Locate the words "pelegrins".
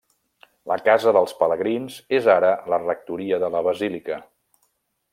1.41-1.99